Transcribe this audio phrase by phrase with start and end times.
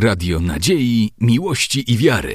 [0.00, 2.34] Radio Nadziei, Miłości i Wiary.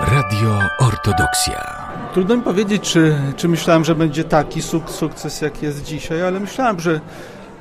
[0.00, 1.88] Radio Ortodoksja.
[2.12, 6.40] Trudno mi powiedzieć, czy, czy myślałem, że będzie taki suk sukces, jak jest dzisiaj, ale
[6.40, 7.00] myślałem, że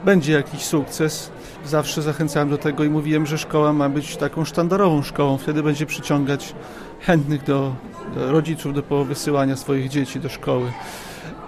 [0.05, 1.31] będzie jakiś sukces.
[1.65, 5.37] Zawsze zachęcałem do tego i mówiłem, że szkoła ma być taką sztandarową szkołą.
[5.37, 6.55] Wtedy będzie przyciągać
[7.01, 7.75] chętnych do,
[8.15, 10.71] rodziców do wysyłania swoich dzieci do szkoły.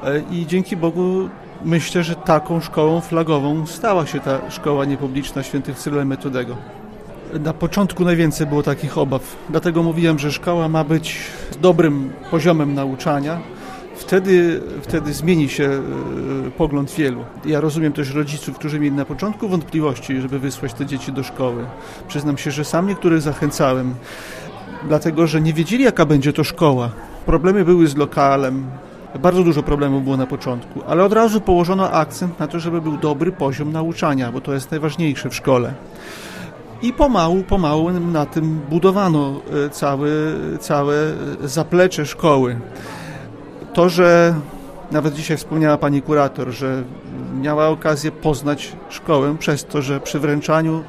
[0.03, 1.29] E, I dzięki Bogu
[1.65, 6.55] myślę, że taką szkołą flagową stała się ta szkoła niepubliczna świętych Cyryla Metodego.
[7.33, 11.17] Na początku najwięcej było takich obaw, dlatego mówiłem, że szkoła ma być
[11.61, 13.39] dobrym poziomem nauczania.
[13.95, 15.81] Wtedy, wtedy zmieni się e,
[16.51, 17.25] pogląd wielu.
[17.45, 21.65] Ja rozumiem też rodziców, którzy mieli na początku wątpliwości, żeby wysłać te dzieci do szkoły.
[22.07, 23.95] Przyznam się, że sam niektórych zachęcałem,
[24.87, 26.89] dlatego że nie wiedzieli, jaka będzie to szkoła.
[27.25, 28.65] Problemy były z lokalem,
[29.19, 32.97] bardzo dużo problemów było na początku, ale od razu położono akcent na to, żeby był
[32.97, 35.73] dobry poziom nauczania, bo to jest najważniejsze w szkole.
[36.81, 40.09] I pomału, pomału na tym budowano e, całe,
[40.59, 40.95] całe
[41.43, 42.59] zaplecze szkoły.
[43.73, 44.33] To, że
[44.91, 46.83] nawet dzisiaj wspomniała pani kurator, że
[47.41, 50.83] miała okazję poznać szkołę przez to, że przy wręczaniu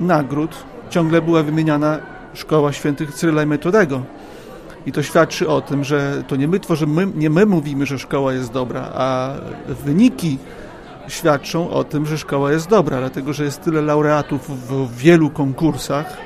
[0.00, 0.50] nagród
[0.90, 1.98] ciągle była wymieniana
[2.34, 4.02] szkoła świętych Cyryla i Metodego.
[4.86, 8.32] I to świadczy o tym, że to nie my tworzymy, nie my mówimy, że szkoła
[8.32, 9.34] jest dobra, a
[9.84, 10.38] wyniki
[11.08, 16.16] świadczą o tym, że szkoła jest dobra, dlatego że jest tyle laureatów w wielu konkursach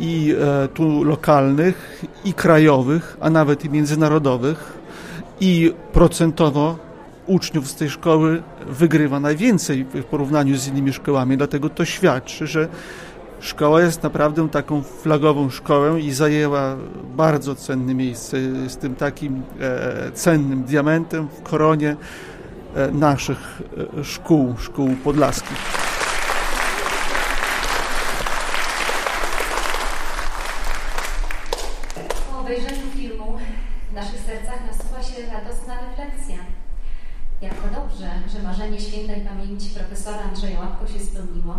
[0.00, 4.78] i e, tu lokalnych, i krajowych, a nawet i międzynarodowych
[5.40, 6.78] i procentowo
[7.26, 12.68] uczniów z tej szkoły wygrywa najwięcej w porównaniu z innymi szkołami, dlatego to świadczy, że
[13.42, 16.76] szkoła jest naprawdę taką flagową szkołą i zajęła
[17.16, 18.36] bardzo cenne miejsce
[18.68, 21.96] z tym takim e, cennym diamentem w koronie
[22.76, 23.62] E, naszych
[23.98, 25.58] e, szkół, szkół podlaskich.
[32.30, 33.38] Po obejrzeniu filmu
[33.90, 36.36] w naszych sercach nasuwa się radosna refleksja.
[37.42, 41.54] Jako dobrze, że marzenie świętej pamięci profesora Andrzeja Łapko się spełniło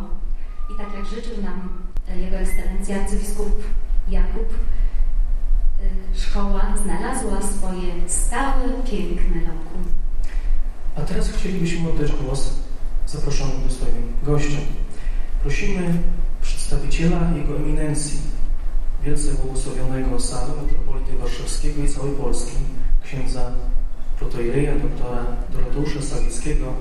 [0.70, 1.70] i tak jak życzył nam
[2.16, 3.64] jego ekscelencja arcybiskup
[4.10, 9.84] Jakub, y, szkoła znalazła swoje stałe, piękne lokum.
[10.96, 12.54] A teraz chcielibyśmy oddać głos
[13.08, 14.62] zaproszonym swoim gościom.
[15.42, 16.00] Prosimy
[16.42, 18.20] przedstawiciela Jego Eminencji,
[19.04, 22.56] wielce błogosławionego Sadu Metropolity Warszawskiego i całej Polski,
[23.04, 23.52] księdza
[24.20, 26.74] protoireja doktora Doroteusza Sawickiego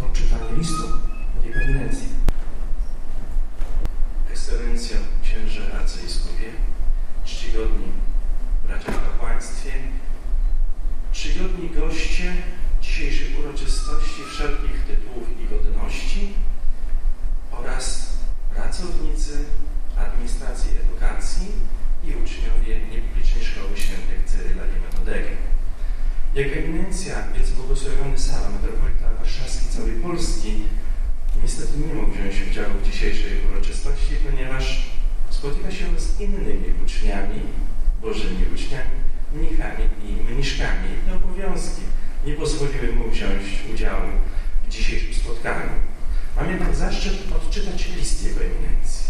[0.00, 0.84] o czytanie listu
[1.38, 2.15] od Jego Eminencji.
[4.56, 6.48] Ekscelencjo, księże arcybiskupie,
[7.24, 7.92] czcigodni
[8.66, 9.72] bracia w kapłaństwie,
[11.12, 12.32] czcigodni goście,
[12.80, 16.32] dzisiejszych uroczystości wszelkich tytułów i godności
[17.52, 18.12] oraz
[18.54, 19.44] pracownicy
[19.96, 21.46] administracji edukacji
[22.04, 25.28] i uczniowie niepublicznej Szkoły Świętych Cyryla i Metodego.
[26.34, 30.62] Jak eminencja, więc błogosławiony Sala, metropolita warszawski całej Polski,
[31.42, 34.90] niestety nie mógł wziąć udziału w dzisiejszej uroczystości, ponieważ
[35.30, 37.40] spotyka się z innymi uczniami,
[38.02, 38.96] bożymi uczniami,
[39.32, 41.82] mnichami i mniszkami i obowiązki
[42.26, 43.42] nie pozwoliły mu wziąć
[43.74, 44.10] udziału
[44.66, 45.70] w dzisiejszym spotkaniu.
[46.36, 49.06] Mam jednak zaszczyt odczytać list jego eminencji.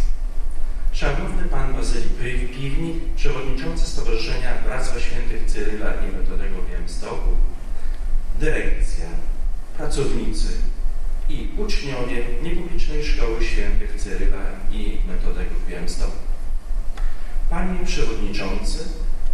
[0.92, 2.09] Szanowny Pan Bazyli
[2.54, 7.31] Piwnik, przewodniczący Stowarzyszenia Bractwa Świętych Cyryla i Metodego w Białymstoku,
[8.41, 9.06] dyrekcja,
[9.76, 10.48] pracownicy
[11.28, 16.16] i uczniowie niepublicznej Szkoły Świętych Cyryla i Metodego w Białymstoku.
[17.50, 18.78] Panie Przewodniczący,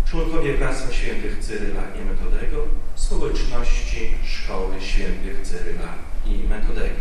[0.05, 2.65] członkowie Bractwa Świętych Cyryla i Metodego,
[2.95, 5.95] społeczności Szkoły Świętych Cyryla
[6.27, 7.01] i Metodego.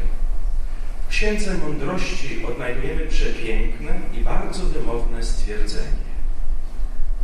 [1.08, 6.12] W Księdze Mądrości odnajdujemy przepiękne i bardzo wymowne stwierdzenie.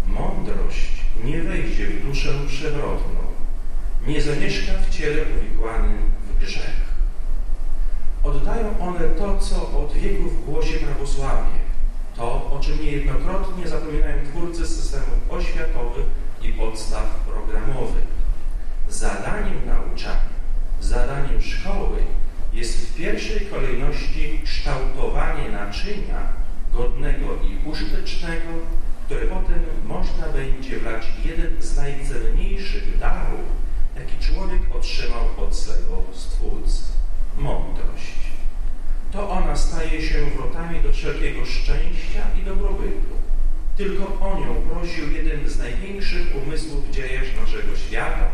[0.07, 0.91] Mądrość
[1.23, 3.19] nie wejdzie w duszę przewrotną,
[4.07, 5.97] nie zamieszka w ciele uwikłanym
[6.29, 6.66] w grzech.
[8.27, 11.59] Oddają one to, co od wieków głosi prawosławie,
[12.15, 16.05] to, o czym niejednokrotnie zapominają twórcy systemów oświatowych
[16.41, 18.07] i podstaw programowych.
[18.89, 20.21] Zadaniem nauczania,
[20.81, 21.97] zadaniem szkoły
[22.53, 26.33] jest w pierwszej kolejności kształtowanie naczynia
[26.73, 28.51] godnego i użytecznego,
[29.05, 33.45] które potem można będzie wlać jeden z najcenniejszych darów,
[33.95, 36.83] jaki człowiek otrzymał od swego Stwórcy–
[37.37, 38.17] mądrość.
[39.11, 43.17] To ona staje się wrotami do wszelkiego szczęścia i dobrobytu.
[43.77, 48.27] Tylko o nią prosił jeden z największych umysłów dziejesz naszego świata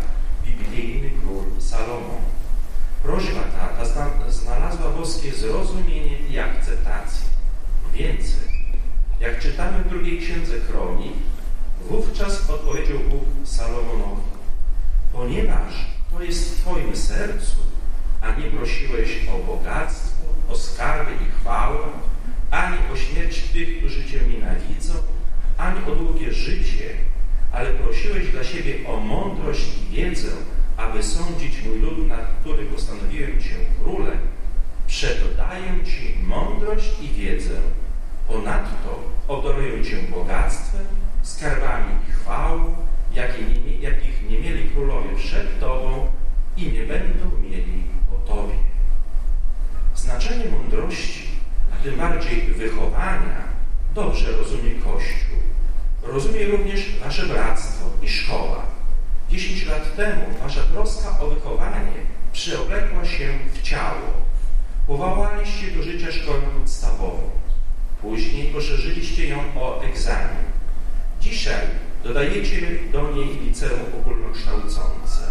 [0.45, 2.21] biblijny król Salomon.
[3.03, 7.25] Prośba ta, ta znalazła boskie zrozumienie i akceptację.
[7.93, 8.47] Więcej,
[9.19, 11.13] jak czytamy w drugiej księdze Kronik,
[11.89, 14.21] wówczas odpowiedział Bóg Salomonowi,
[15.13, 15.73] ponieważ
[16.11, 17.55] to jest w Twoim sercu,
[18.37, 21.77] nie prosiłeś o bogactwo, o skarby i chwałę,
[22.51, 24.93] ani o śmierć tych, którzy Cię nienawidzą,
[25.57, 26.89] ani o długie życie,
[27.51, 30.31] ale prosiłeś dla siebie o mądrość i wiedzę,
[30.77, 34.17] aby sądzić mój lud, nad który postanowiłem Cię królem,
[34.87, 37.61] przeto daję Ci mądrość i wiedzę.
[38.27, 40.85] Ponadto obdaruję Cię bogactwem,
[41.23, 42.75] skarbami i chwałą,
[43.81, 46.07] jakich nie, mieli królowie przed Tobą
[46.57, 47.83] i nie będą mieli
[48.27, 48.55] Tobie.
[49.95, 51.27] Znaczenie mądrości,
[51.73, 53.43] a tym bardziej wychowania,
[53.95, 55.37] dobrze rozumie Kościół.
[56.03, 58.65] Rozumie również Wasze bractwo i szkoła.
[59.29, 61.91] Dziesięć lat temu Wasza troska o wychowanie
[62.33, 64.23] przyoblekła się w ciało.
[64.87, 67.29] Powołaliście do życia szkołę podstawową.
[68.01, 70.43] Później poszerzyliście ją o egzamin.
[71.21, 71.67] Dzisiaj
[72.03, 72.61] dodajecie
[72.91, 75.22] do niej liceum ogólnokształcące.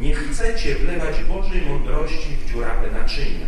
[0.00, 3.46] Nie chcecie wlewać Bożej mądrości w dziurawe naczynia.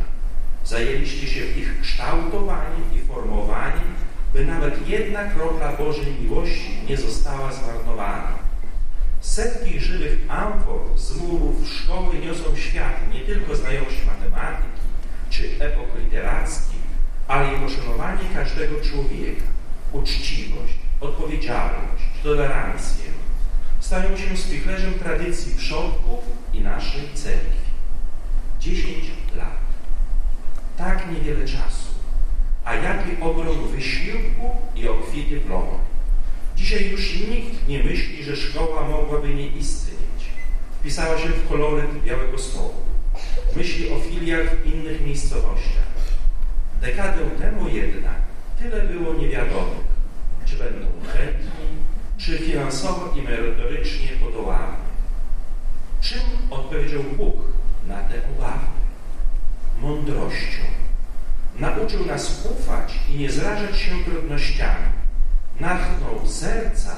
[0.65, 3.95] Zajęliście się ich kształtowaniem i formowaniem,
[4.33, 8.39] by nawet jedna kropla Bożej miłości nie została zmarnowana.
[9.21, 14.81] Setki żywych amfor z murów szkoły niosą świat nie tylko znajomość matematyki
[15.31, 16.81] czy epok literackich,
[17.29, 19.45] ale i poszanowanie każdego człowieka,
[19.93, 23.20] uczciwość, odpowiedzialność, tolerancję.
[23.91, 26.21] Stają się spichlerzem tradycji przodków
[26.55, 27.71] i naszej cerkwi.
[28.61, 29.05] Dziesięć
[29.37, 29.59] lat.
[30.79, 31.91] Tak niewiele czasu.
[32.65, 35.79] A jaki ogrom wysiłku i obficie plonu.
[36.57, 40.23] Dzisiaj już nikt nie myśli, że szkoła mogłaby nie istnieć.
[40.81, 42.75] Wpisała się w koloryt Białego Stołu.
[43.57, 45.91] Myśli o filiach w innych miejscowościach.
[46.81, 48.21] Dekadę temu jednak
[48.59, 49.91] tyle było niewiadomych.
[50.47, 51.67] Czy będą chętni,
[52.21, 54.77] czy finansowo i merytorycznie podołamy.
[56.01, 56.21] Czym
[56.51, 57.37] odpowiedział Bóg
[57.87, 58.67] na te obawy?
[59.83, 60.63] Mądrością.
[61.59, 64.87] Nauczył nas ufać i nie zrażać się trudnościami.
[65.61, 66.97] Nachnął serca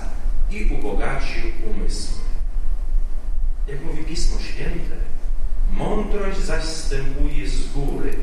[0.50, 2.22] i ubogacił umysły.
[3.68, 4.96] Jak mówi Pismo Święte,
[5.72, 8.14] mądrość zaś stępuje z góry.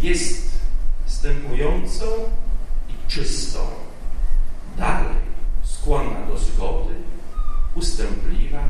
[0.00, 0.58] Jest
[1.06, 2.04] stępującą
[2.88, 3.58] i czystą.
[4.76, 5.28] Dalej
[5.82, 6.94] skłonna do zgody,
[7.74, 8.64] ustępliwa,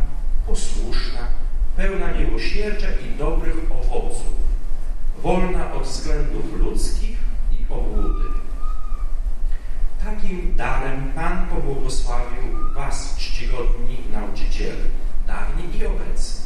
[0.46, 1.20] posłuszna,
[1.76, 4.34] pełna miłosierdzia i dobrych owoców,
[5.22, 7.18] wolna od względów ludzkich
[7.52, 8.28] i obłudy.
[10.04, 14.84] Takim darem Pan pobłogosławił Was, czcigodni nauczyciele,
[15.26, 16.40] dawni i obecni.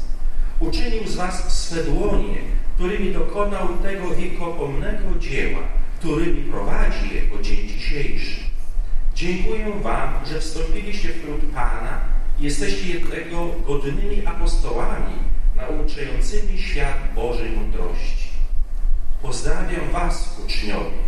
[0.60, 2.38] Uczynił z Was swe dłonie,
[2.74, 5.60] którymi dokonał tego wiekopomnego dzieła,
[5.98, 8.51] którymi prowadzi je po dzień dzisiejszy.
[9.22, 12.00] Dziękuję Wam, że wstąpiliście w trud Pana
[12.40, 15.14] i jesteście jego godnymi apostołami,
[15.56, 18.28] nauczającymi świat Bożej mądrości.
[19.22, 20.98] Pozdrawiam Was, uczniowie.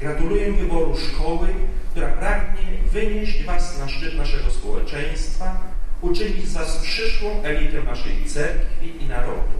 [0.00, 1.48] Gratuluję wyboru szkoły,
[1.90, 5.60] która pragnie wynieść Was na szczyt naszego społeczeństwa,
[6.00, 9.58] uczynić z Was przyszłą elitę naszej cerkwi i narodu.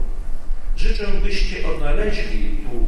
[0.77, 2.87] Życzę, byście odnaleźli tu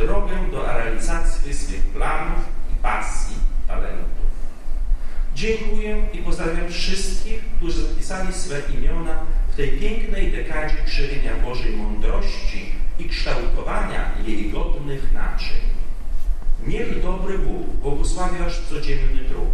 [0.00, 3.36] drogę do realizacji swych planów i pasji,
[3.68, 4.25] talentów.
[5.36, 9.18] Dziękuję i pozdrawiam wszystkich, którzy zapisali swe imiona
[9.52, 15.60] w tej pięknej dekadzie krzewienia Bożej mądrości i kształtowania jej godnych naczyń.
[16.66, 19.48] Niech dobry Bóg błogosławi Wasz codzienny trud.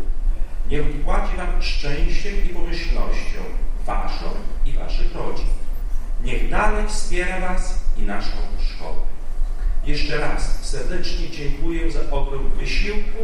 [0.70, 3.40] Niech płaci Wam szczęściem i pomyślnością
[3.86, 4.26] Waszą
[4.66, 5.46] i Waszych rodzin.
[6.24, 9.00] Niech dalej wspiera Was i naszą szkołę.
[9.86, 13.22] Jeszcze raz serdecznie dziękuję za ogrom wysiłku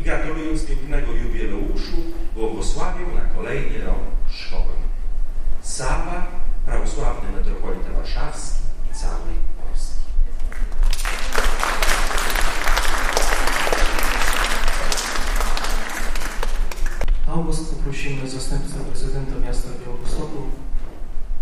[0.00, 1.96] i gratulując pięknego jubileuszu,
[2.34, 3.98] błogosławię na kolejny rok
[4.30, 4.72] szkoły.
[5.62, 6.26] Saba,
[6.66, 10.00] prawosławny metropolita warszawski i całej Polski.
[17.28, 20.42] August poprosimy zastępcę prezydenta miasta Białegostoku,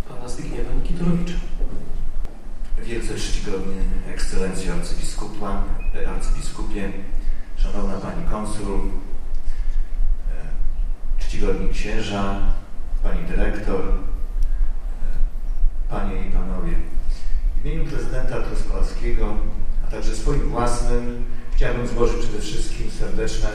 [0.09, 1.39] pana Zbigniewa Nikitorowicza.
[2.83, 5.65] Wielce czcigodny ekscelencjo arcybiskupa,
[6.09, 6.93] arcybiskupie,
[7.63, 8.81] szanowna pani konsul, e,
[11.19, 12.41] czcigodni księża,
[13.03, 13.93] pani dyrektor, e,
[15.91, 16.73] panie i panowie.
[17.57, 19.37] W imieniu prezydenta Truskolaskiego,
[19.87, 21.25] a także swoim własnym
[21.57, 23.49] chciałbym złożyć przede wszystkim serdeczne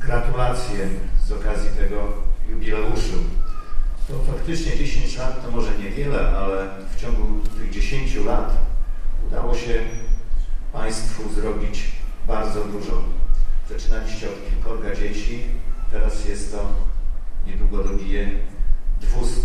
[0.00, 0.88] gratulacje
[1.26, 1.96] z okazji tego
[2.50, 3.18] jubileuszu.
[4.08, 8.56] To faktycznie 10 lat to może niewiele, ale w ciągu tych 10 lat
[9.26, 9.82] udało się
[10.72, 11.97] Państwu zrobić
[12.28, 13.02] bardzo dużo.
[13.70, 15.44] Zaczynaliście od kilkorga dzieci,
[15.92, 16.66] teraz jest to
[17.46, 18.30] niedługo dobije
[19.00, 19.40] 200.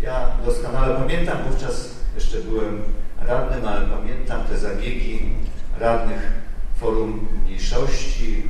[0.00, 2.82] Ja doskonale pamiętam, wówczas jeszcze byłem
[3.20, 5.32] radnym, ale pamiętam te zabiegi
[5.80, 6.32] radnych
[6.76, 8.42] Forum Mniejszości,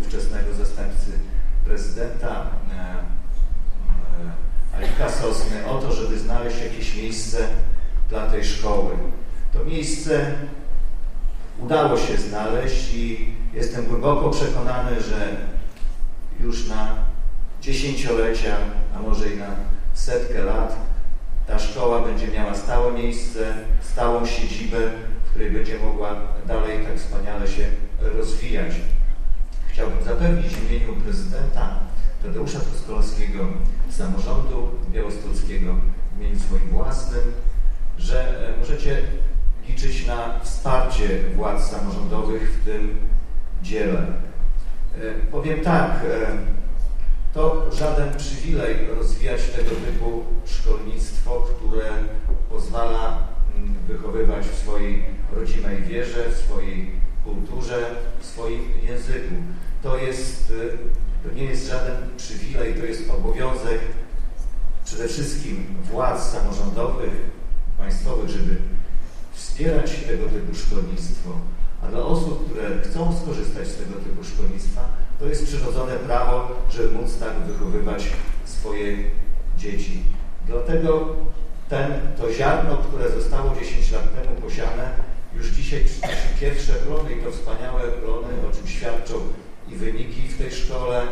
[0.00, 1.10] ówczesnego zastępcy
[1.64, 2.80] prezydenta e,
[4.74, 7.48] e, Alika Sosny o to, żeby znaleźć jakieś miejsce
[8.08, 8.90] dla tej szkoły.
[9.52, 10.32] To miejsce
[11.58, 15.36] udało się znaleźć i jestem głęboko przekonany, że
[16.40, 16.94] już na
[17.60, 18.56] dziesięciolecia,
[18.96, 19.50] a może i na
[19.94, 20.76] setkę lat
[21.46, 24.78] ta szkoła będzie miała stałe miejsce, stałą siedzibę,
[25.24, 28.72] w której będzie mogła dalej tak wspaniale się rozwijać.
[29.72, 31.78] Chciałbym zapewnić w imieniu prezydenta
[32.22, 33.46] Tadeusza Truskolowskiego,
[33.90, 35.74] samorządu białostockiego,
[36.12, 37.22] w imieniu swoim własnym,
[37.98, 39.02] że e, możecie
[39.68, 42.98] liczyć na wsparcie władz samorządowych w tym
[43.62, 43.98] dziele.
[43.98, 46.38] E, powiem tak, e,
[47.34, 51.90] to żaden przywilej rozwijać tego typu szkolnictwo, które
[52.50, 56.90] pozwala mm, wychowywać w swojej rodzimej wierze, w swojej
[57.24, 59.34] kulturze, w swoim języku.
[59.82, 60.52] To jest,
[61.24, 63.80] e, to nie jest żaden przywilej, to jest obowiązek
[64.84, 67.12] przede wszystkim władz samorządowych,
[67.78, 68.56] państwowych, żeby
[69.38, 71.30] wspierać tego typu szkolnictwo,
[71.82, 76.90] a dla osób, które chcą skorzystać z tego typu szkolnictwa, to jest przyrodzone prawo, żeby
[76.90, 78.04] móc tak wychowywać
[78.44, 78.96] swoje
[79.58, 80.02] dzieci.
[80.46, 81.16] Dlatego
[81.68, 84.90] ten, to ziarno, które zostało 10 lat temu posiane,
[85.34, 89.14] już dzisiaj przynosi pierwsze plony i to wspaniałe plony, o czym świadczą
[89.68, 91.02] i wyniki w tej szkole,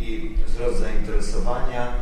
[0.00, 1.94] i wzrost zainteresowania.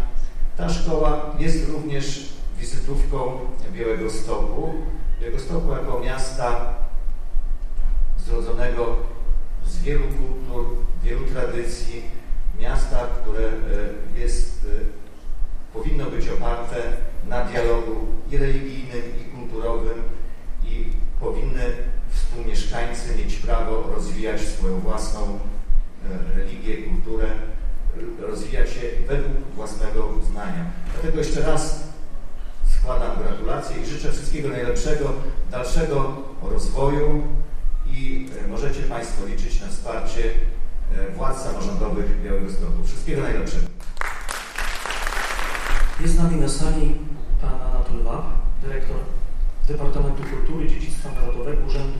[0.56, 2.28] Ta szkoła jest również
[2.60, 3.38] wizytówką
[3.72, 4.72] Białego Stoku.
[5.22, 6.74] Białego Stoku jako miasta
[8.26, 8.96] zrodzonego
[9.66, 10.66] z wielu kultur,
[11.04, 12.02] wielu tradycji,
[12.60, 14.84] miasta, które e, jest, e,
[15.72, 16.76] powinno być oparte
[17.28, 20.02] na dialogu i religijnym, i kulturowym
[20.64, 20.86] i
[21.20, 21.62] powinny
[22.10, 27.26] współmieszkańcy mieć prawo rozwijać swoją własną e, religię, kulturę,
[28.20, 30.70] rozwijać się według własnego uznania.
[30.92, 31.91] Dlatego jeszcze raz
[32.82, 35.12] składam gratulacje i życzę wszystkiego najlepszego,
[35.50, 37.22] dalszego rozwoju
[37.86, 40.22] i e, możecie Państwo liczyć na wsparcie
[40.98, 42.84] e, władz samorządowych Białegostoku.
[42.84, 43.66] Wszystkiego najlepszego.
[46.00, 46.94] Jest z nami na sali
[47.40, 48.24] pan Anatol Wab,
[48.62, 48.96] dyrektor
[49.68, 51.98] Departamentu Kultury i Dziedzictwa Narodowego Urzędu,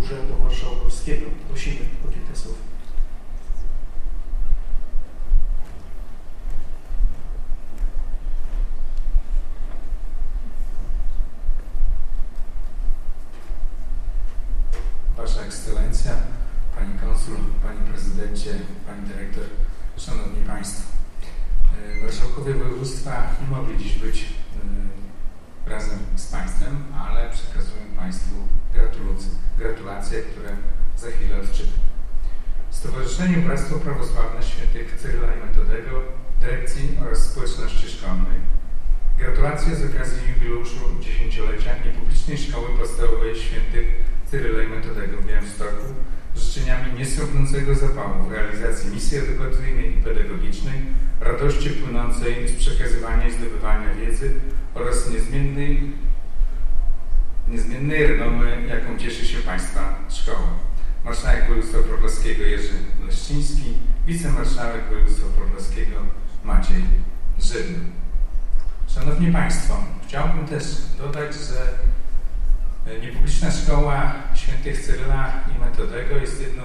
[0.00, 1.26] Urzędu Marszałkowskiego.
[1.48, 2.71] Prosimy o kilka słów.
[15.22, 16.12] Wasza Ekscelencja,
[16.74, 18.50] Pani Konsul, Panie Prezydencie,
[18.86, 19.44] Pani Dyrektor,
[19.96, 20.82] Szanowni Państwo.
[21.98, 24.22] E, marszałkowie województwa nie mogli dziś być
[25.66, 28.34] e, razem z Państwem, ale przekazuję Państwu
[29.58, 30.56] gratulacje, które
[30.98, 31.80] za chwilę odczytam.
[32.70, 36.02] Stowarzyszeniu Bractwo Prawosławne Świętych Cyryla i Metodego,
[36.40, 38.40] Dyrekcji oraz Społeczności Szkolnej.
[39.18, 45.86] Gratulacje z okazji jubileuszu dziesięciolecia niepublicznej Szkoły Podstawowej Świętych Cyryla i Metodego w Białymstoku
[46.36, 50.82] życzeniami niesrobnącego zapału w realizacji misji edukacyjnej i pedagogicznej,
[51.20, 54.32] radości płynącej z przekazywania i zdobywania wiedzy
[54.74, 55.92] oraz niezmiennej,
[57.48, 60.48] niezmiennej renomy, jaką cieszy się Państwa szkoła.
[61.04, 62.74] Marszałek Województwa Podlaskiego Jerzy
[63.06, 63.72] Leszczyński,
[64.06, 65.96] wicemarszałek Województwa Podlaskiego
[66.44, 66.84] Maciej
[67.38, 67.78] Żydny.
[68.88, 70.64] Szanowni Państwo, chciałbym też
[70.98, 71.91] dodać, że
[73.02, 76.64] niepubliczna Szkoła Świętych Cyryla i Metodego jest jedną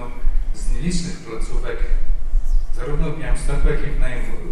[0.54, 1.78] z nielicznych placówek
[2.74, 3.90] zarówno w Białymstoku, jak i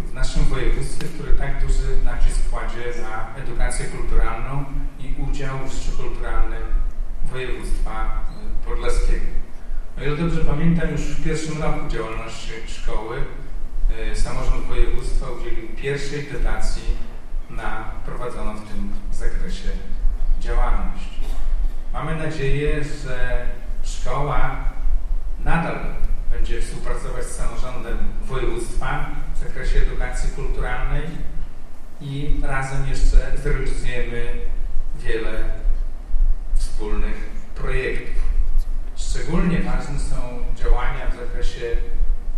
[0.09, 4.65] w naszym województwie, który tak duży nacisk kładzie na edukację kulturalną
[4.99, 6.63] i udział w życiu kulturalnym
[7.31, 9.25] województwa e, podlaskiego.
[9.97, 13.17] O ile dobrze pamiętam, już w pierwszym roku działalności szkoły
[14.11, 16.83] e, samorząd województwa udzielił pierwszej dotacji
[17.49, 19.69] na prowadzoną w tym zakresie
[20.39, 21.17] działalność.
[21.97, 23.45] Mamy nadzieję, że
[23.83, 24.57] szkoła
[25.45, 25.79] nadal
[26.31, 31.03] będzie współpracować z samorządem województwa w zakresie edukacji kulturalnej
[32.01, 34.33] i razem jeszcze zrealizujemy
[34.95, 35.43] wiele
[36.55, 38.23] wspólnych projektów.
[38.95, 40.15] Szczególnie ważne są
[40.55, 41.77] działania w zakresie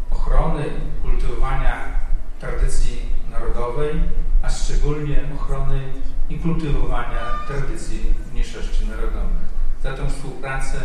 [0.09, 0.63] ochrony,
[1.01, 1.99] kultywowania
[2.39, 3.01] tradycji
[3.31, 3.93] narodowej,
[4.41, 5.81] a szczególnie ochrony
[6.29, 9.48] i kultywowania tradycji mniejszości narodowych.
[9.83, 10.77] Za tę współpracę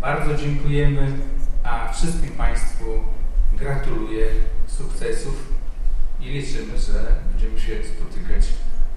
[0.00, 1.12] bardzo dziękujemy,
[1.64, 2.84] a wszystkim Państwu
[3.52, 4.26] gratuluję
[4.66, 5.52] sukcesów
[6.20, 8.46] i liczymy, że będziemy się spotykać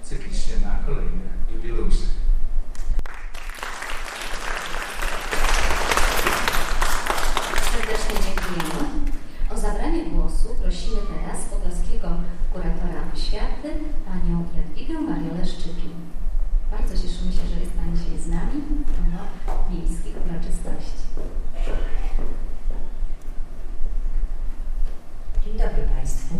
[0.02, 2.06] cyklicznie na kolejne jubileusze.
[7.72, 9.10] Serdecznie dziękujemy.
[9.50, 12.08] O zabranie głosu prosimy teraz podlaskiego
[12.52, 13.68] kuratora oświaty,
[14.06, 16.09] panią Jadwigę Mariolę Szczypin.
[16.70, 21.00] Bardzo cieszymy się, że jest Pani dzisiaj z nami do miejskich uroczystości.
[25.44, 26.34] Dzień dobry Państwu.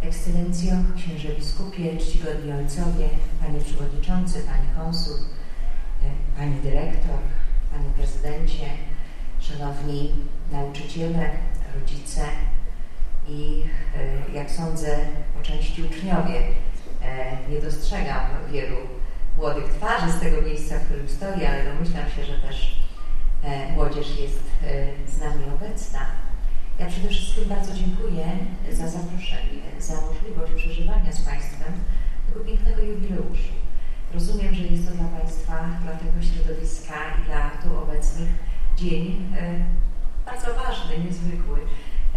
[0.00, 3.08] Ekscelencjo, księże biskupie, czcigodni ojcowie,
[3.40, 7.18] panie przewodniczący, pani konsul, e, pani dyrektor,
[7.72, 8.66] panie prezydencie,
[9.40, 10.14] szanowni
[10.52, 11.30] nauczyciele,
[11.74, 12.22] rodzice
[13.28, 13.62] i
[13.96, 14.98] e, jak sądzę
[15.34, 16.42] po części uczniowie.
[17.04, 18.76] E, nie dostrzegam wielu
[19.36, 22.82] młodych twarzy z tego miejsca, w którym stoję, ale domyślam się, że też
[23.74, 24.42] młodzież jest
[25.08, 26.00] z nami obecna.
[26.78, 28.24] Ja przede wszystkim bardzo dziękuję
[28.72, 31.72] za zaproszenie, za możliwość przeżywania z Państwem
[32.26, 33.52] tego pięknego jubileuszu.
[34.14, 38.28] Rozumiem, że jest to dla Państwa, dla tego środowiska i dla tu obecnych
[38.76, 39.64] dzień e,
[40.26, 41.58] bardzo ważny, niezwykły.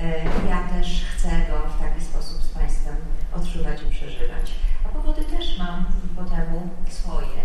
[0.01, 2.95] E, ja też chcę go w taki sposób z Państwem
[3.33, 4.51] odczuwać i przeżywać.
[4.85, 5.85] A powody też mam
[6.15, 7.41] po temu swoje,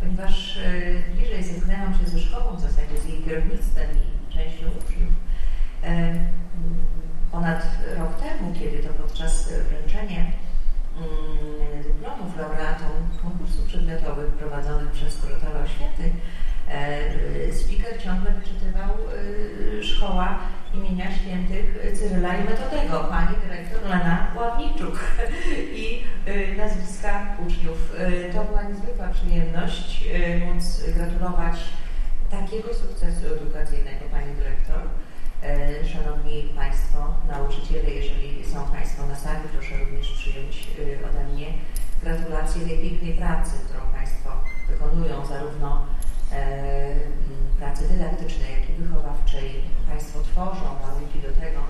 [0.00, 5.14] ponieważ e, bliżej zetknęłam się ze szkołą, w zasadzie z jej kierownictwem i częścią uczniów
[7.32, 7.62] ponad
[7.98, 12.92] rok temu, kiedy to podczas wręczenia mm, dyplomów laureatom
[13.22, 16.10] konkursów przedmiotowych prowadzonych przez kuratora oświaty, e,
[17.52, 20.38] speaker ciągle wyczytywał e, szkoła
[20.74, 25.00] imienia świętych Cyryla i Metodego, pani dyrektor Lena Ławniczuk
[25.84, 27.96] i e, nazwiska uczniów.
[28.32, 30.04] To była niezwykła przyjemność
[30.46, 31.56] móc gratulować
[32.30, 34.82] takiego sukcesu edukacyjnego pani dyrektor.
[35.42, 40.68] E, szanowni Państwo, nauczyciele, jeżeli są Państwo na sali, proszę również przyjąć
[41.02, 41.46] e, ode mnie
[42.02, 44.30] gratulacje tej pięknej pracy, którą Państwo
[44.68, 45.99] wykonują, zarówno e,
[47.58, 49.62] pracy dydaktycznej, jak i wychowawczej.
[49.88, 51.60] Państwo tworzą warunki do tego,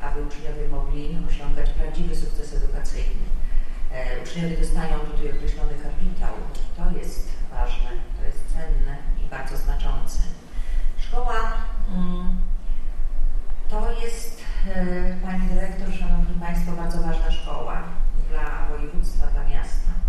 [0.00, 3.26] aby uczniowie mogli osiągać prawdziwy sukces edukacyjny.
[4.22, 6.34] Uczniowie dostają tutaj określony kapitał.
[6.76, 10.18] To jest ważne, to jest cenne i bardzo znaczące.
[10.98, 11.52] Szkoła
[11.94, 12.36] mm,
[13.70, 14.42] to jest,
[14.74, 17.82] e, Pani Dyrektor, Szanowni Państwo, bardzo ważna szkoła
[18.30, 20.01] dla województwa, dla miasta.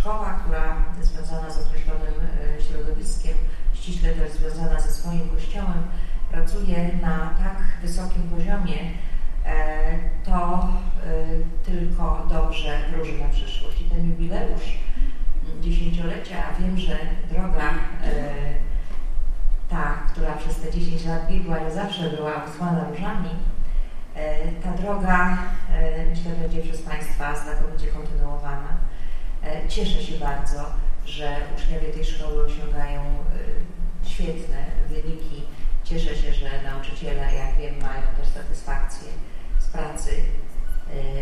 [0.00, 2.14] Szkoła, która jest związana z określonym
[2.58, 3.34] e, środowiskiem,
[3.74, 5.82] ściśle też związana ze swoim kościołem,
[6.30, 8.78] pracuje na tak wysokim poziomie,
[9.44, 10.68] e, to
[11.64, 13.80] tylko dobrze wróży na przyszłość.
[13.80, 14.78] I ten jubileusz
[15.60, 16.98] dziesięciolecia, a wiem, że
[17.30, 17.74] droga
[19.68, 23.30] ta, która przez te 10 lat biegła, nie zawsze była usłana różami,
[24.14, 25.38] e, ta droga,
[25.72, 28.87] e, myślę, będzie przez Państwa znakomicie kontynuowana.
[29.44, 30.64] E, cieszę się bardzo,
[31.06, 33.02] że uczniowie tej szkoły osiągają
[34.06, 35.42] świetne wyniki.
[35.84, 39.08] Cieszę się, że nauczyciele, jak wiem, mają też satysfakcję
[39.58, 40.10] z pracy,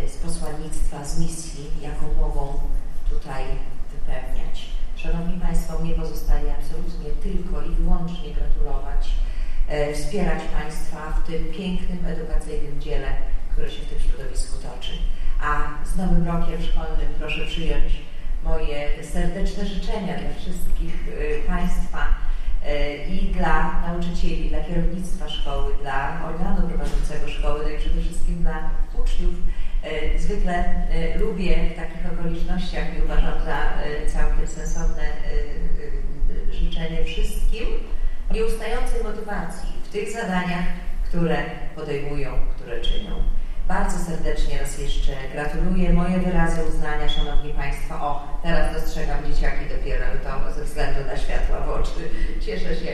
[0.08, 2.60] z posłannictwa, z misji, jaką mogą
[3.10, 3.44] tutaj
[3.92, 4.66] wypełniać.
[4.96, 9.10] Szanowni Państwo, mnie pozostaje absolutnie tylko i wyłącznie gratulować,
[9.68, 13.08] e, wspierać Państwa w tym pięknym, edukacyjnym dziele,
[13.52, 14.92] które się w tym środowisku toczy.
[15.40, 17.92] A z Nowym Rokiem Szkolnym proszę przyjąć
[18.46, 22.06] moje serdeczne życzenia dla wszystkich e, Państwa
[22.64, 28.42] e, i dla nauczycieli, dla kierownictwa szkoły, dla organu prowadzącego szkoły, no i przede wszystkim
[28.42, 29.34] dla uczniów,
[29.86, 30.64] E, zwykle
[31.18, 33.58] lubię w takich okolicznościach i uważam za
[34.12, 35.02] całkiem sensowne
[36.50, 37.66] życzenie wszystkim
[38.30, 40.64] nieustającej motywacji w tych zadaniach,
[41.04, 41.36] które
[41.76, 43.22] podejmują, które czynią.
[43.68, 45.92] Bardzo serdecznie raz jeszcze gratuluję.
[45.92, 47.94] Moje wyrazy uznania, Szanowni Państwo.
[47.94, 52.00] O, teraz dostrzegam dzieciaki dopiero to ze względu na światła w oczy.
[52.40, 52.92] Cieszę się,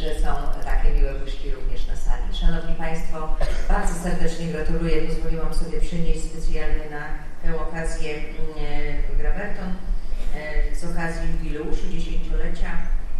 [0.00, 0.28] że są
[0.64, 2.22] takie miłe buźki również na sali.
[2.32, 3.36] Szanowni Państwo,
[3.68, 5.02] bardzo serdecznie gratuluję.
[5.02, 7.04] Pozwoliłam sobie przynieść specjalnie na
[7.42, 9.70] tę okazję mm, grawerton
[10.36, 12.70] e, z okazji jubileuszu dziesięciolecia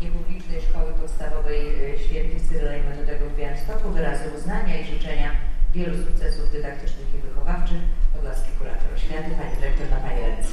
[0.00, 1.60] niepublicznej szkoły podstawowej
[1.94, 3.90] e, świętych Cyryla i Metodego w Białymstoku.
[3.90, 5.30] Wyrazy uznania i życzenia
[5.74, 7.80] wielu sukcesów dydaktycznych i wychowawczych.
[8.14, 10.48] Podlaski kurator oświaty, pani dyrektor na pani ręce.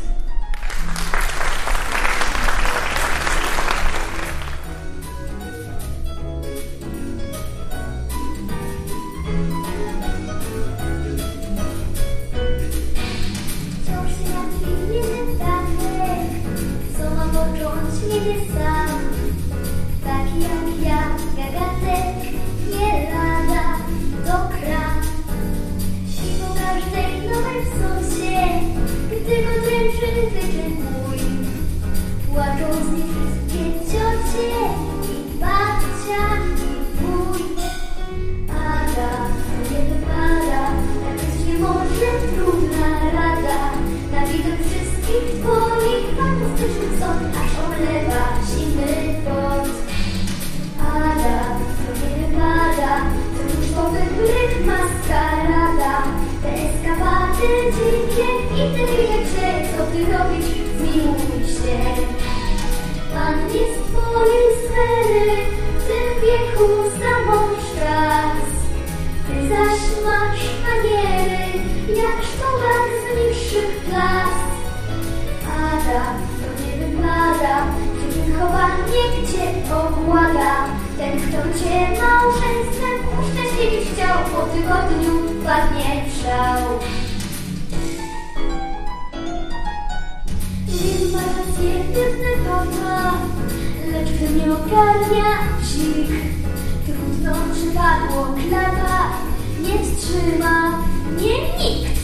[100.26, 100.80] Nie wstrzyma
[101.12, 101.96] mnie nikt.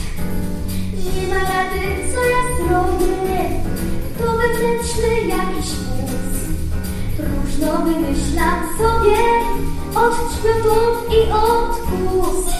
[1.16, 1.80] Nie ma rady,
[2.12, 3.60] co ja zrobię,
[4.18, 6.34] to wewnętrzny jakiś wóz.
[7.16, 9.18] Próżno wymyślam sobie
[9.94, 12.54] od czpiotów i od kus.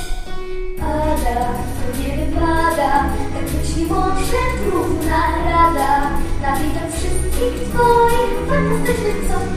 [0.81, 1.41] Ada,
[1.79, 6.11] to nie wypada, tak być nie może trudna rada.
[6.43, 9.52] Na widok wszystkich twoich fantastycznych co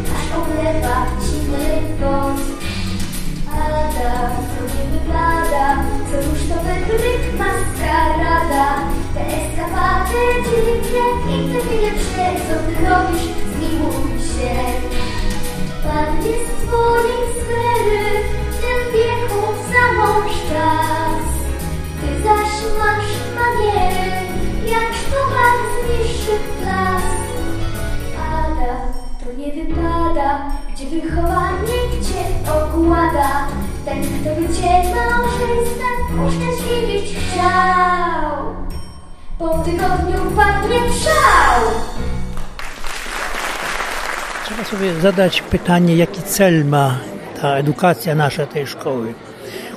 [10.15, 14.55] eskapady dzikie i ty pierwsze, co ty robisz, zmiłuj się.
[15.83, 16.55] Pan jest
[17.37, 18.05] sfery,
[18.51, 21.25] w tym wieku za mąż czas.
[22.01, 24.11] Ty zaś masz maniery,
[24.65, 27.03] jak szkołak z niższych klas.
[28.17, 28.75] Ada,
[29.19, 33.47] to nie wypada, gdzie wychowanie cię ogłada.
[33.85, 38.04] Ten, kto by cię małżeństwem uszczęśliwić chciał.
[39.65, 41.61] Tygodniu padnie szał.
[44.45, 46.97] Trzeba sobie zadać pytanie, jaki cel ma
[47.41, 49.13] ta edukacja nasza tej szkoły.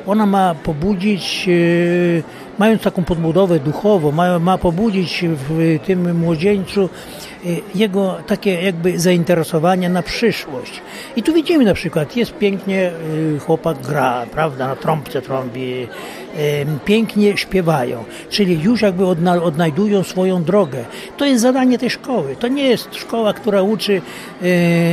[0.06, 2.22] Ona ma pobudzić, e,
[2.58, 6.88] mając taką podbudowę duchową, ma, pobudzić w tym młodzieńcu
[7.44, 10.82] e, jego takie jakby zainteresowanie na przyszłość.
[11.16, 12.90] I tu widzimy na przykład, jest pięknie,
[13.36, 15.88] e, chłopak gra, prawda, na trąbce trąbi,
[16.84, 20.84] pięknie śpiewają, czyli już jakby odna, odnajdują swoją drogę.
[21.16, 22.36] To jest zadanie tej szkoły.
[22.36, 24.02] To nie jest szkoła, która uczy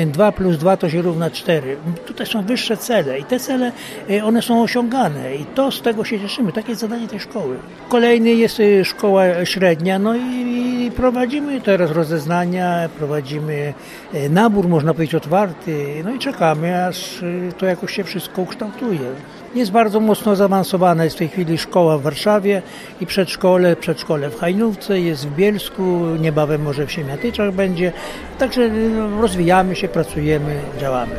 [0.05, 1.77] 2 plus 2 to się równa 4.
[2.05, 3.71] Tutaj są wyższe cele i te cele,
[4.09, 6.51] e, one są osiągane i to z tego się cieszymy.
[6.51, 7.57] Takie jest zadanie tej szkoły.
[7.89, 13.73] Kolejny jest e, szkoła średnia, no i, prowadzimy teraz rozeznania, prowadzimy
[14.13, 17.23] e, nabór, można powiedzieć, otwarty, no i czekamy, aż
[17.57, 18.99] to jakoś się wszystko ukształtuje.
[19.55, 21.03] Jest bardzo mocno zaawansowana.
[21.03, 22.61] Jest w tej chwili szkoła w Warszawie
[23.01, 27.91] i przedszkole, przedszkole w Hajnówce, jest w Bielsku, niebawem może w Siemiatyczach będzie.
[28.39, 31.15] Także no, rozwijamy się, pracujemy, działamy.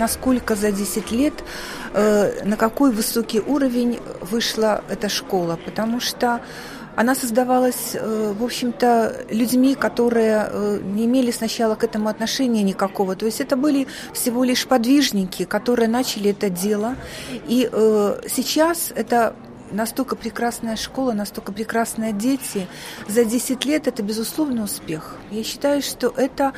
[0.00, 1.34] Насколько за 10 лет,
[1.94, 3.98] э, на какой высокий уровень
[4.32, 6.40] вышла эта школа, потому что
[6.96, 13.14] она создавалась, э, в общем-то, людьми, которые э, не имели сначала к этому отношения никакого.
[13.14, 16.96] То есть это были всего лишь подвижники, которые начали это дело.
[17.48, 17.70] И
[18.28, 19.34] сейчас это
[19.72, 22.66] настолько прекрасная школа, настолько прекрасные дети.
[23.08, 25.16] За 10 лет это безусловный успех.
[25.30, 26.52] Я считаю, что это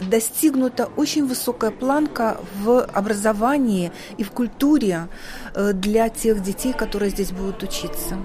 [0.00, 5.08] достигнута очень высокая планка в образовании и в культуре
[5.54, 8.18] для тех детей, которые здесь будут учиться.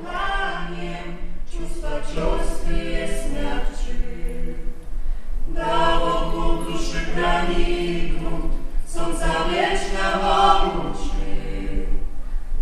[5.55, 8.53] Dało ku duszy praniknąć,
[8.87, 11.19] sąca wieczna łamuczy.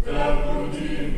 [0.05, 1.17] Dla ludzi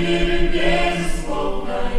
[0.00, 1.90] daj nie wiemy bez spokoj,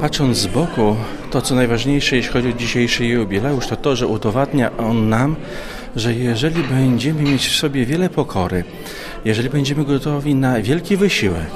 [0.00, 0.96] Patrząc z boku,
[1.30, 5.36] to co najważniejsze, jeśli chodzi o dzisiejszy jubileusz, to to, że udowadnia on nam,
[5.96, 8.64] że jeżeli będziemy mieć w sobie wiele pokory,
[9.24, 11.46] jeżeli będziemy gotowi na wielki wysiłek,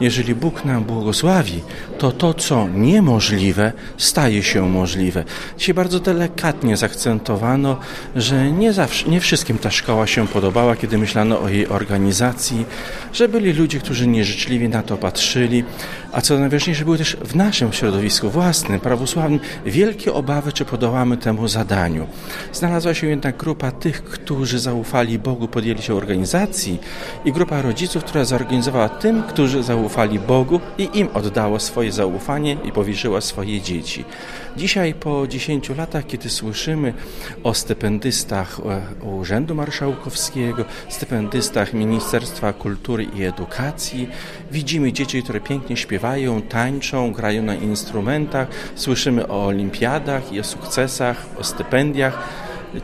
[0.00, 1.60] jeżeli Bóg nam błogosławi,
[1.98, 5.24] to to, co niemożliwe, staje się możliwe.
[5.58, 7.76] Dzisiaj bardzo delikatnie zaakcentowano,
[8.16, 12.66] że nie zawsze, nie wszystkim ta szkoła się podobała, kiedy myślano o jej organizacji,
[13.12, 15.64] że byli ludzie, którzy nieżyczliwie na to patrzyli,
[16.12, 21.48] a co najważniejsze, były też w naszym środowisku własnym, prawosławnym, wielkie obawy, czy podołamy temu
[21.48, 22.06] zadaniu.
[22.52, 26.78] Znalazła się jednak grupa tych, którzy zaufali Bogu, podjęli się organizacji
[27.24, 29.87] i grupa rodziców, która zorganizowała tym, którzy zaufali
[30.26, 34.04] Bogu i im oddała swoje zaufanie i powierzyła swoje dzieci.
[34.56, 36.94] Dzisiaj po 10 latach, kiedy słyszymy
[37.44, 38.60] o stypendystach
[39.02, 44.08] Urzędu Marszałkowskiego, stypendystach Ministerstwa Kultury i Edukacji,
[44.50, 51.26] widzimy dzieci, które pięknie śpiewają, tańczą, grają na instrumentach, słyszymy o olimpiadach i o sukcesach,
[51.38, 52.28] o stypendiach.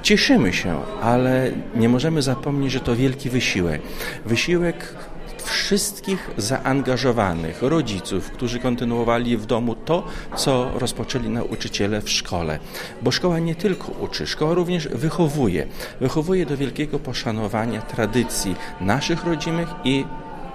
[0.03, 3.83] Cieszymy się, ale nie możemy zapomnieć, że to wielki wysiłek.
[4.27, 4.95] Wysiłek
[5.45, 12.59] wszystkich zaangażowanych rodziców, którzy kontynuowali w domu to, co rozpoczęli nauczyciele w szkole.
[13.03, 15.67] Bo szkoła nie tylko uczy, szkoła również wychowuje.
[16.01, 20.05] Wychowuje do wielkiego poszanowania tradycji naszych rodzimych i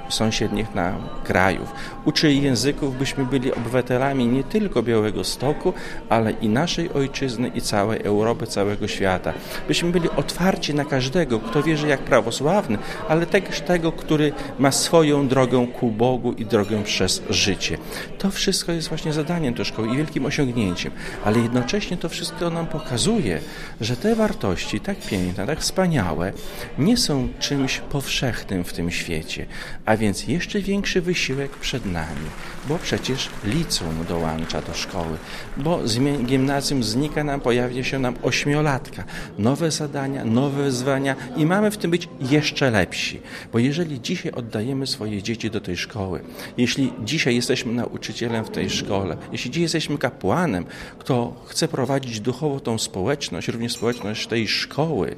[0.10, 1.74] sąsiednich nam krajów.
[2.06, 5.74] Uczy języków, byśmy byli obywatelami nie tylko Białego Stoku,
[6.10, 9.34] ale i naszej ojczyzny i całej Europy, całego świata.
[9.68, 12.78] Byśmy byli otwarci na każdego, kto wierzy jak prawosławny,
[13.10, 17.78] ale też tego, który ma swoją drogę ku Bogu i drogę przez życie.
[18.18, 20.92] To wszystko jest właśnie zadaniem tej szkoły i wielkim osiągnięciem,
[21.26, 23.40] ale jednocześnie to wszystko nam pokazuje,
[23.82, 26.34] że te wartości tak piękne, tak wspaniałe
[26.78, 29.46] nie są czymś powszechnym w tym świecie,
[29.86, 32.30] a więc jeszcze większy wysiłek przed nami,
[32.68, 35.18] bo przecież liceum dołącza do szkoły,
[35.58, 39.04] bo z gimnazjum znika nam, pojawia się nam ośmiolatka,
[39.38, 43.22] nowe zadania, nowe wyzwania i mamy w tym być jeszcze lepsi,
[43.54, 46.22] bo jeżeli dzisiaj oddajemy swoje dzieci do tej szkoły,
[46.58, 50.66] jeśli dzisiaj jesteśmy nauczycielem w tej szkole, jeśli dzisiaj jesteśmy kapłanem,
[51.00, 55.16] kto chce prowadzić duchowo tą społeczność, również społeczność tej szkoły,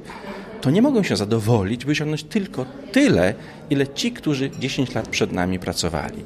[0.60, 3.34] to nie mogą się zadowolić, by osiągnąć tylko tyle,
[3.70, 6.24] ile ci, którzy 10 lat przed nami pracowali.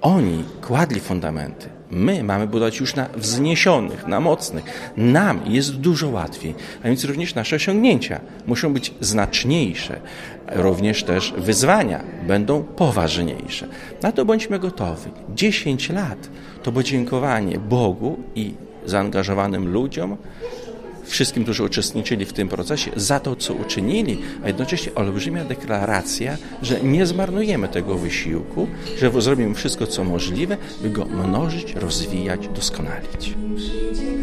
[0.00, 1.68] Oni kładli fundamenty.
[1.90, 4.92] My mamy budować już na wzniesionych, na mocnych.
[4.96, 10.00] Nam jest dużo łatwiej, a więc również nasze osiągnięcia muszą być znaczniejsze.
[10.48, 13.68] Również też wyzwania będą poważniejsze.
[14.02, 15.10] Na to bądźmy gotowi.
[15.34, 16.28] 10 lat
[16.62, 18.54] to podziękowanie Bogu i
[18.84, 20.16] zaangażowanym ludziom
[21.06, 26.80] wszystkim, którzy uczestniczyli w tym procesie, za to, co uczynili, a jednocześnie olbrzymia deklaracja, że
[26.80, 33.34] nie zmarnujemy tego wysiłku, że zrobimy wszystko, co możliwe, by go mnożyć, rozwijać, doskonalić.
[33.56, 34.16] Przyjdzie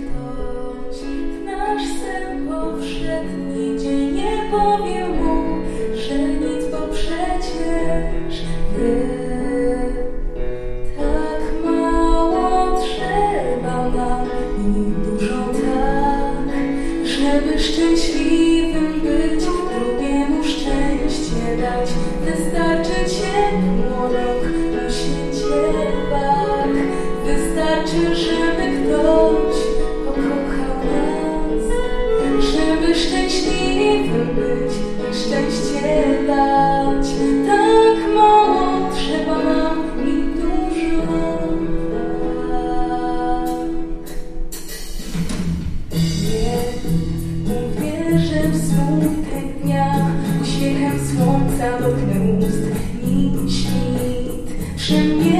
[17.63, 21.89] szczęśliwym być, drugiemu szczęście dać.
[22.25, 24.43] Wystarczy ciepło rok
[24.75, 25.61] na świecie
[26.11, 26.73] bak,
[27.25, 29.55] wystarczy, żeby ktoś
[30.05, 31.65] pokochał nas,
[32.51, 34.73] żeby szczęśliwym być
[35.11, 35.72] i szczęście
[54.83, 55.32] 生于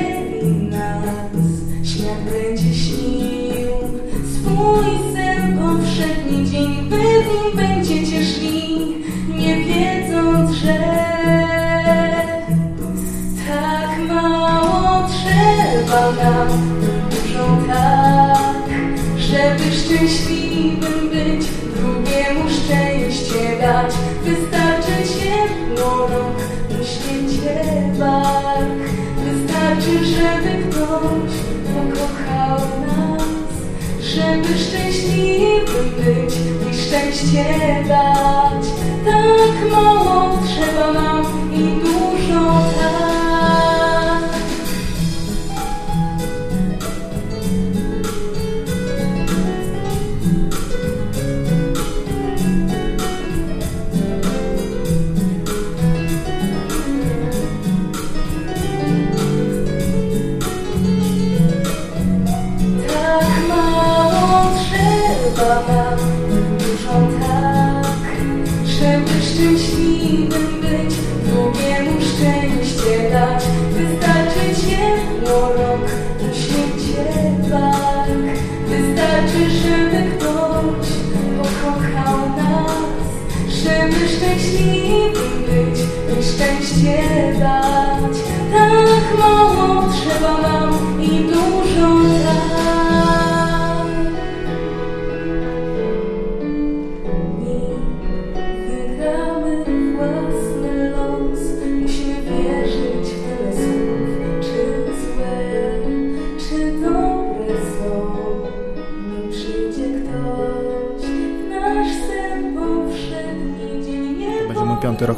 [86.84, 87.33] szczęście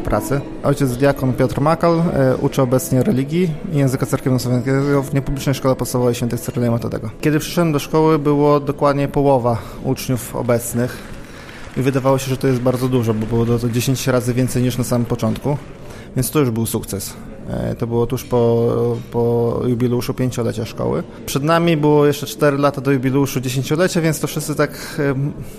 [0.05, 0.41] pracy.
[0.63, 6.15] Ojciec diakon Piotr Makal e, uczy obecnie religii i języka cerkiewno-słowiańskiego w niepublicznej szkole podstawowej
[6.15, 7.09] świętych Cyryla i Metodego.
[7.21, 10.97] Kiedy przyszedłem do szkoły było dokładnie połowa uczniów obecnych
[11.77, 14.77] i wydawało się, że to jest bardzo dużo, bo było to 10 razy więcej niż
[14.77, 15.57] na samym początku,
[16.15, 17.13] więc to już był sukces.
[17.49, 18.67] E, To było tuż po,
[19.11, 21.03] po jubileuszu pięciolecia szkoły.
[21.25, 25.01] Przed nami było jeszcze 4 lata do jubileuszu dziesięciolecia, więc to wszyscy tak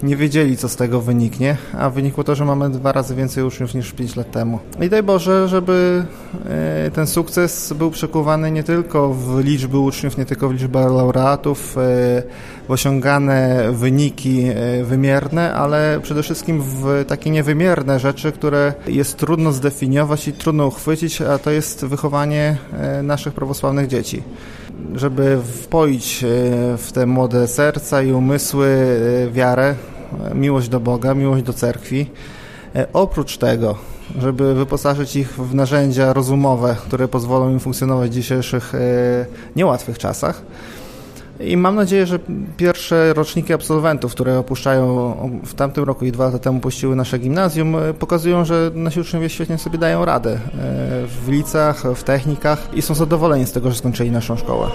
[0.03, 3.75] nie wiedzieli, co z tego wyniknie, a wynikło to, że mamy dwa razy więcej uczniów
[3.75, 4.59] niż 5 lat temu.
[4.81, 6.05] I daj Boże, żeby
[6.49, 11.79] e, ten sukces był przekuwany nie tylko w liczby uczniów, nie tylko w liczbę laureatów,
[11.79, 12.23] e,
[12.69, 20.29] osiągane wyniki e, wymierne, ale przede wszystkim w takie niewymierne rzeczy, które jest trudno zdefiniować
[20.29, 24.23] i trudno uchwycić, a to jest wychowanie e, naszych prawosławnych dzieci.
[24.95, 26.27] Żeby wpoić e,
[26.79, 28.77] w te młode serca i umysły
[29.33, 29.75] wiarę,
[30.35, 32.11] miłość do Boga, miłość do cerkwi.
[32.93, 33.75] Oprócz tego,
[34.19, 38.73] żeby wyposażyć ich w narzędzia rozumowe, które pozwolą im funkcjonować w dzisiejszych
[39.57, 40.43] niełatwych czasach,
[41.41, 42.19] i mam nadzieję, że
[42.57, 45.15] pierwsze roczniki absolwentów, które opuszczają
[45.45, 49.29] w tamtym roku i dwa lata temu puściły nasze gimnazjum, e, pokazują, że nasi uczniowie
[49.29, 50.39] świetnie sobie dają radę e,
[51.07, 54.67] w licach, w technikach i są zadowoleni z tego, że skończyli naszą szkołę.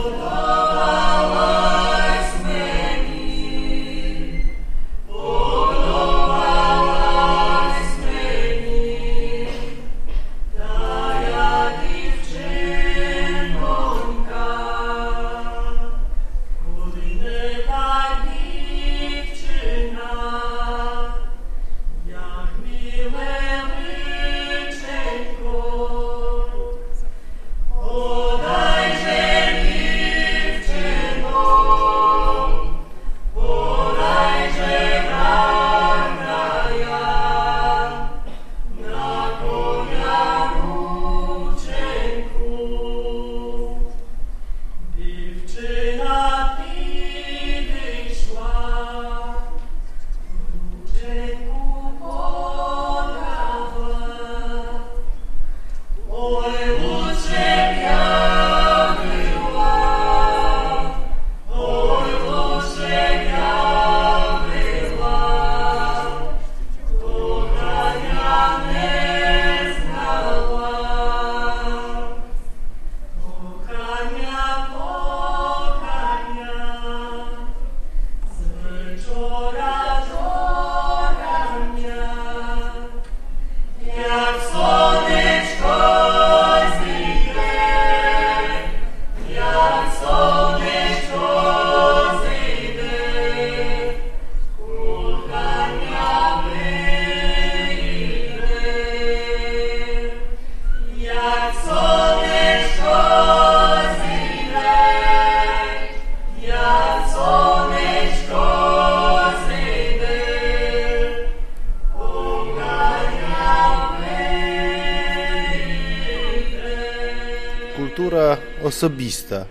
[117.81, 119.45] Kultura osobista,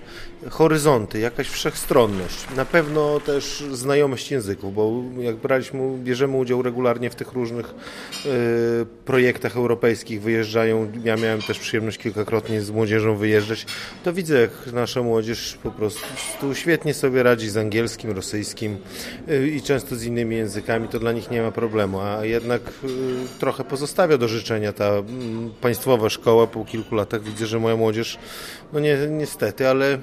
[0.48, 2.46] horyzonty, jakaś wszechstronność.
[2.56, 8.86] Na pewno też znajomość języków, bo jak braliśmy, bierzemy udział regularnie w tych różnych y,
[9.04, 13.66] projektach europejskich, wyjeżdżają, ja miałem też przyjemność kilkakrotnie z młodzieżą wyjeżdżać,
[14.04, 18.78] to widzę, jak nasza młodzież po prostu świetnie sobie radzi z angielskim, rosyjskim
[19.30, 23.38] y, i często z innymi językami, to dla nich nie ma problemu, a jednak y,
[23.38, 26.46] trochę pozostawia do życzenia ta mm, państwowa szkoła.
[26.46, 28.18] Po kilku latach widzę, że moja młodzież,
[28.72, 29.98] no nie, niestety, ale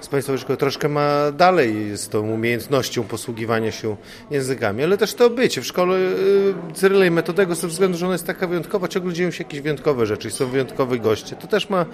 [0.00, 3.96] z państwowej szkoły troszkę ma dalej z tą umiejętnością posługiwania się
[4.30, 8.14] językami, ale też to bycie w szkole y, Cyryla i Metodego ze względu, że ona
[8.14, 11.36] jest taka wyjątkowa, ciągle dzieją się jakieś wyjątkowe rzeczy, są wyjątkowi goście.
[11.36, 11.86] To też ma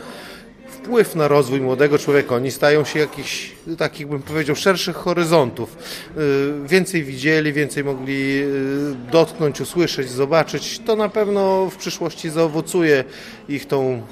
[0.69, 2.35] wpływ na rozwój młodego człowieka.
[2.35, 5.77] Oni stają się jakichś, takich bym powiedział, szerszych horyzontów.
[6.17, 10.79] Y, więcej widzieli, więcej mogli y, dotknąć, usłyszeć, zobaczyć.
[10.79, 13.05] To na pewno w przyszłości zaowocuje
[13.49, 14.03] ich tą,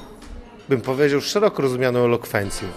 [0.69, 2.69] bym powiedział, szeroko rozumianą elokwencją.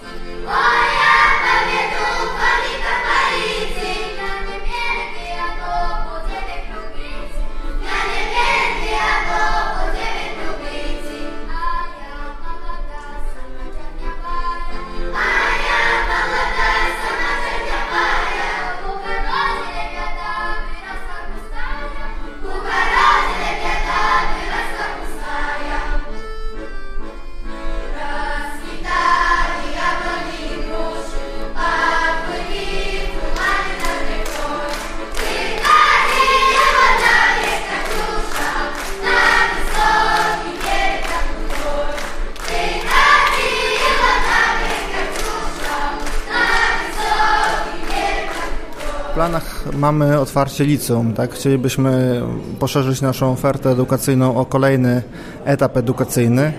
[49.80, 51.34] Mamy otwarcie liceum, tak?
[51.34, 52.21] Chcielibyśmy
[52.59, 55.03] poszerzyć naszą ofertę edukacyjną o kolejny
[55.45, 56.53] etap edukacyjny.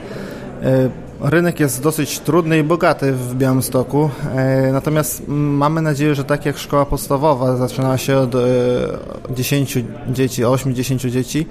[0.62, 0.90] E,
[1.20, 6.58] Rynek jest dosyć trudny i bogaty w Białymstoku, e, natomiast mamy nadzieję, że tak jak
[6.58, 8.38] szkoła podstawowa zaczynała się od e,
[9.30, 11.46] 10 dzieci, 8-10 dzieci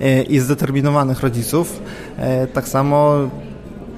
[0.00, 1.80] e, i zdeterminowanych rodziców,
[2.18, 3.16] e, tak samo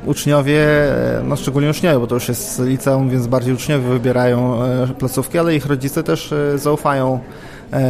[0.07, 4.88] uczniowie, e, no szczególnie uczniowie, bo to już jest liceum, więc bardziej uczniowie wybierają e,
[4.98, 7.20] placówki, ale ich rodzice też e, zaufają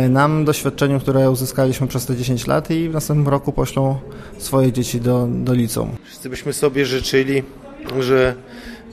[0.08, 3.98] nam, doświadczeniu, które uzyskaliśmy przez te 10 lat i w następnym roku poślą
[4.38, 5.96] swoje dzieci do, do liceum.
[6.04, 7.42] Wszyscy byśmy sobie życzyli,
[8.00, 8.34] że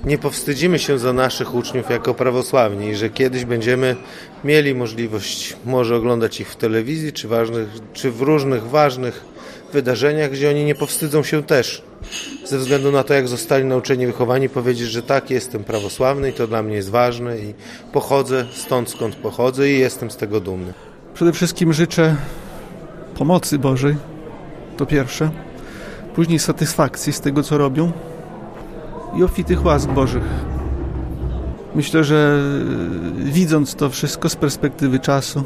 [0.05, 3.95] nie powstydzimy się za naszych uczniów jako prawosławni i że kiedyś będziemy
[4.43, 9.26] mieli możliwość może oglądać ich w telewizji, czy, ważnych, czy w różnych ważnych
[9.74, 11.82] wydarzeniach, gdzie oni nie powstydzą się też
[12.45, 16.47] ze względu na to, jak zostali nauczeni, wychowani, powiedzieć, że tak, jestem prawosławny i to
[16.47, 17.53] dla mnie jest ważne i
[17.91, 20.74] pochodzę stąd, skąd pochodzę i jestem z tego dumny.
[21.13, 22.15] Przede wszystkim życzę
[23.15, 23.95] pomocy Bożej,
[24.78, 25.30] to pierwsze.
[26.15, 27.91] Później satysfakcji z tego, co robią
[29.17, 30.24] i obfitych łask Bożych.
[31.76, 32.39] Myślę, że
[33.15, 35.43] widząc to wszystko z perspektywy czasu,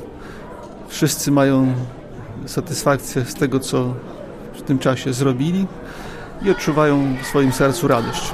[0.87, 1.73] wszyscy mają
[2.45, 3.93] satysfakcję z tego, co
[4.67, 5.67] tym czasie zrobili
[6.45, 8.33] i odczuwają w swoim sercu radość.